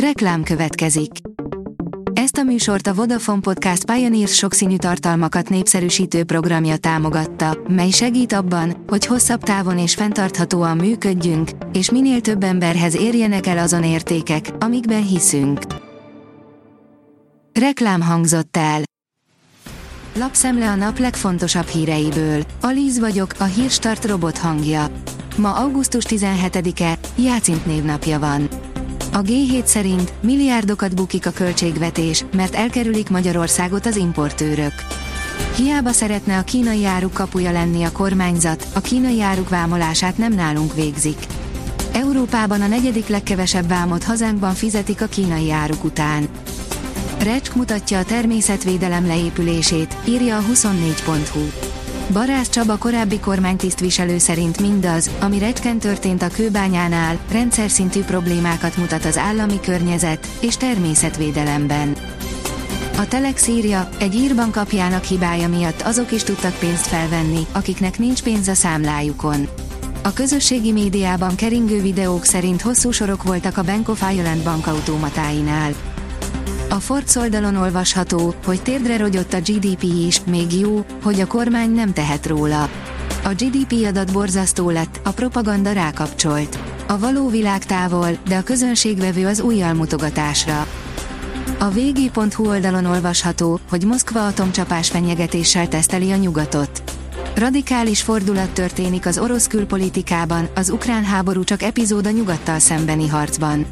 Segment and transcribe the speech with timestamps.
[0.00, 1.10] Reklám következik.
[2.12, 8.84] Ezt a műsort a Vodafone Podcast Pioneers sokszínű tartalmakat népszerűsítő programja támogatta, mely segít abban,
[8.86, 15.06] hogy hosszabb távon és fenntarthatóan működjünk, és minél több emberhez érjenek el azon értékek, amikben
[15.06, 15.60] hiszünk.
[17.52, 18.82] Reklám hangzott el.
[20.14, 22.42] Lapszemle a nap legfontosabb híreiből.
[22.60, 24.86] Alíz vagyok, a hírstart robot hangja.
[25.36, 28.65] Ma augusztus 17-e, Jácint névnapja van.
[29.16, 34.72] A G7 szerint milliárdokat bukik a költségvetés, mert elkerülik Magyarországot az importőrök.
[35.54, 40.74] Hiába szeretne a kínai áruk kapuja lenni a kormányzat, a kínai áruk vámolását nem nálunk
[40.74, 41.26] végzik.
[41.92, 46.28] Európában a negyedik legkevesebb vámot hazánkban fizetik a kínai áruk után.
[47.18, 51.65] Recsk mutatja a természetvédelem leépülését, írja a 24.hu.
[52.12, 59.04] Barász Csaba korábbi kormánytisztviselő szerint mindaz, ami Recsken történt a kőbányánál, rendszer szintű problémákat mutat
[59.04, 61.96] az állami környezet és természetvédelemben.
[62.98, 68.22] A Telex írja, egy írbank apjának hibája miatt azok is tudtak pénzt felvenni, akiknek nincs
[68.22, 69.48] pénz a számlájukon.
[70.02, 75.74] A közösségi médiában keringő videók szerint hosszú sorok voltak a Bank of Ireland bankautomatáinál.
[76.76, 81.70] A Forbes oldalon olvasható, hogy térdre rogyott a GDP is, még jó, hogy a kormány
[81.70, 82.68] nem tehet róla.
[83.24, 86.58] A GDP adat borzasztó lett, a propaganda rákapcsolt.
[86.86, 90.66] A való világ távol, de a közönségvevő az újjal mutogatásra.
[91.58, 96.82] A vg.hu oldalon olvasható, hogy Moszkva atomcsapás fenyegetéssel teszteli a nyugatot.
[97.34, 103.66] Radikális fordulat történik az orosz külpolitikában, az ukrán háború csak epizód a nyugattal szembeni harcban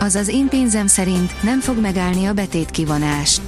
[0.00, 3.40] az az én pénzem szerint nem fog megállni a betétkivonás.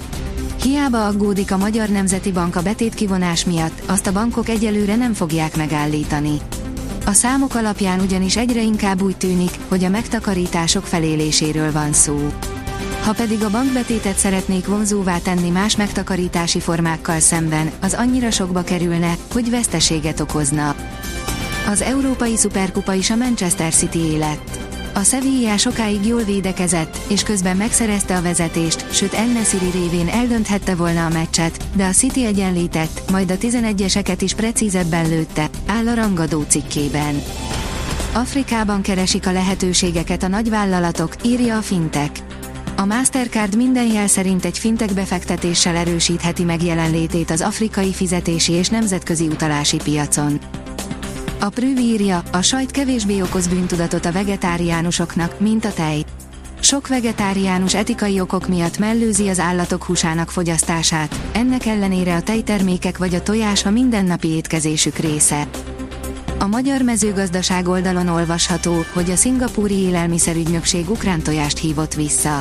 [0.63, 5.57] Hiába aggódik a Magyar Nemzeti Bank a betétkivonás miatt, azt a bankok egyelőre nem fogják
[5.57, 6.41] megállítani.
[7.07, 12.33] A számok alapján ugyanis egyre inkább úgy tűnik, hogy a megtakarítások feléléséről van szó.
[13.05, 19.17] Ha pedig a bankbetétet szeretnék vonzóvá tenni más megtakarítási formákkal szemben, az annyira sokba kerülne,
[19.33, 20.75] hogy veszteséget okozna.
[21.71, 24.70] Az Európai Szuperkupa is a Manchester City élet.
[25.01, 31.07] A Sevilla sokáig jól védekezett, és közben megszerezte a vezetést, sőt Ennesziri révén eldönthette volna
[31.07, 36.43] a meccset, de a City egyenlített, majd a 11-eseket is precízebben lőtte, áll a rangadó
[36.43, 37.23] cikkében.
[38.13, 42.23] Afrikában keresik a lehetőségeket a nagyvállalatok, írja a Fintech.
[42.77, 48.69] A Mastercard minden jel szerint egy fintek befektetéssel erősítheti meg jelenlétét az afrikai fizetési és
[48.69, 50.41] nemzetközi utalási piacon.
[51.43, 56.05] A Prüv írja, a sajt kevésbé okoz bűntudatot a vegetáriánusoknak, mint a tej.
[56.61, 63.15] Sok vegetáriánus etikai okok miatt mellőzi az állatok húsának fogyasztását, ennek ellenére a tejtermékek vagy
[63.15, 65.49] a tojás a mindennapi étkezésük része.
[66.39, 72.41] A magyar mezőgazdaság oldalon olvasható, hogy a szingapúri élelmiszerügynökség ukrán tojást hívott vissza.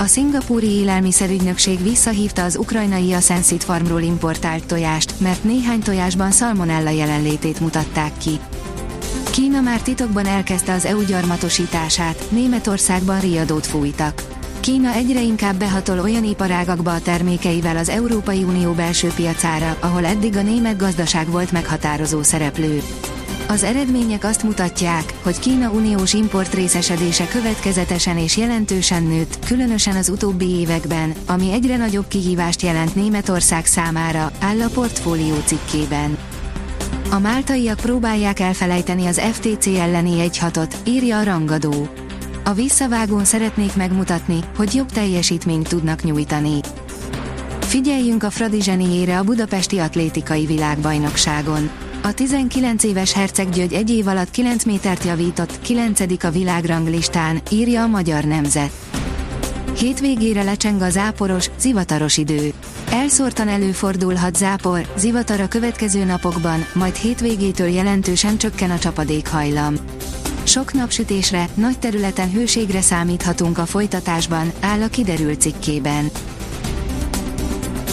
[0.00, 7.60] A szingapúri élelmiszerügynökség visszahívta az ukrajnai Ascensit farmról importált tojást, mert néhány tojásban szalmonella jelenlétét
[7.60, 8.38] mutatták ki.
[9.30, 14.22] Kína már titokban elkezdte az EU gyarmatosítását, Németországban riadót fújtak.
[14.60, 20.36] Kína egyre inkább behatol olyan iparágakba a termékeivel az Európai Unió belső piacára, ahol eddig
[20.36, 22.82] a német gazdaság volt meghatározó szereplő.
[23.50, 30.08] Az eredmények azt mutatják, hogy Kína uniós import részesedése következetesen és jelentősen nőtt, különösen az
[30.08, 36.18] utóbbi években, ami egyre nagyobb kihívást jelent Németország számára, áll a portfólió cikkében.
[37.10, 41.88] A máltaiak próbálják elfelejteni az FTC elleni egy hatot, írja a rangadó.
[42.44, 46.60] A visszavágón szeretnék megmutatni, hogy jobb teljesítményt tudnak nyújtani.
[47.70, 51.70] Figyeljünk a Fradi zseniére a budapesti atlétikai világbajnokságon.
[52.02, 57.82] A 19 éves Herceg György egy év alatt 9 métert javított, 9 a világranglistán, írja
[57.82, 58.70] a Magyar Nemzet.
[59.78, 62.52] Hétvégére lecseng a záporos, zivataros idő.
[62.90, 69.74] Elszórtan előfordulhat zápor, zivatar a következő napokban, majd hétvégétől jelentősen csökken a csapadékhajlam.
[70.42, 76.10] Sok napsütésre, nagy területen hőségre számíthatunk a folytatásban, áll a kiderült cikkében.